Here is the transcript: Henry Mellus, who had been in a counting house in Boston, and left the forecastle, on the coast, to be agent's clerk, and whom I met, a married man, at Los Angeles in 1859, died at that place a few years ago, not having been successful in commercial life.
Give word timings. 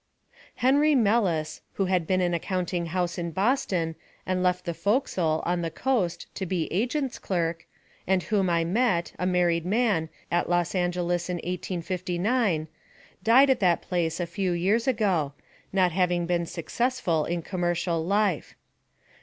Henry 0.55 0.95
Mellus, 0.95 1.61
who 1.73 1.85
had 1.85 2.07
been 2.07 2.21
in 2.21 2.33
a 2.33 2.39
counting 2.39 2.87
house 2.87 3.19
in 3.19 3.29
Boston, 3.29 3.93
and 4.25 4.41
left 4.41 4.65
the 4.65 4.73
forecastle, 4.73 5.43
on 5.45 5.61
the 5.61 5.69
coast, 5.69 6.25
to 6.33 6.47
be 6.47 6.65
agent's 6.73 7.19
clerk, 7.19 7.67
and 8.07 8.23
whom 8.23 8.49
I 8.49 8.63
met, 8.63 9.13
a 9.19 9.27
married 9.27 9.63
man, 9.63 10.09
at 10.31 10.49
Los 10.49 10.73
Angeles 10.73 11.29
in 11.29 11.35
1859, 11.37 12.67
died 13.23 13.51
at 13.51 13.59
that 13.59 13.83
place 13.83 14.19
a 14.19 14.25
few 14.25 14.53
years 14.53 14.87
ago, 14.87 15.33
not 15.71 15.91
having 15.91 16.25
been 16.25 16.47
successful 16.47 17.25
in 17.25 17.43
commercial 17.43 18.03
life. 18.03 18.55